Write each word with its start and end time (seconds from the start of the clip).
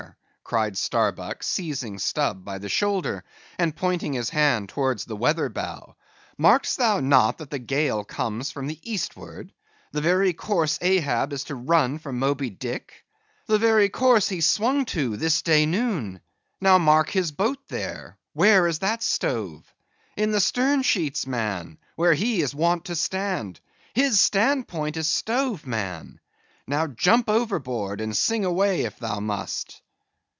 cried 0.43 0.75
Starbuck, 0.75 1.43
seizing 1.43 1.97
Stubb 1.97 2.43
by 2.43 2.57
the 2.57 2.67
shoulder, 2.67 3.23
and 3.57 3.73
pointing 3.73 4.11
his 4.11 4.31
hand 4.31 4.67
towards 4.67 5.05
the 5.05 5.15
weather 5.15 5.47
bow, 5.47 5.95
"markest 6.37 6.77
thou 6.77 6.99
not 6.99 7.37
that 7.37 7.49
the 7.51 7.59
gale 7.59 8.03
comes 8.03 8.51
from 8.51 8.67
the 8.67 8.77
eastward, 8.83 9.49
the 9.93 10.01
very 10.01 10.33
course 10.33 10.77
Ahab 10.81 11.31
is 11.31 11.45
to 11.45 11.55
run 11.55 11.99
for 11.99 12.11
Moby 12.11 12.49
Dick? 12.49 13.05
the 13.47 13.57
very 13.59 13.87
course 13.87 14.27
he 14.27 14.41
swung 14.41 14.83
to 14.87 15.15
this 15.15 15.41
day 15.43 15.65
noon? 15.65 16.19
now 16.59 16.77
mark 16.77 17.11
his 17.11 17.31
boat 17.31 17.59
there; 17.69 18.17
where 18.33 18.67
is 18.67 18.79
that 18.79 19.01
stove? 19.01 19.73
In 20.17 20.31
the 20.31 20.41
stern 20.41 20.81
sheets, 20.81 21.25
man; 21.25 21.77
where 21.95 22.13
he 22.13 22.41
is 22.41 22.53
wont 22.53 22.83
to 22.85 22.95
stand—his 22.97 24.19
stand 24.19 24.67
point 24.67 24.97
is 24.97 25.07
stove, 25.07 25.65
man! 25.65 26.19
Now 26.67 26.87
jump 26.87 27.29
overboard, 27.29 28.01
and 28.01 28.17
sing 28.17 28.43
away, 28.43 28.81
if 28.83 28.99
thou 28.99 29.21
must! 29.21 29.81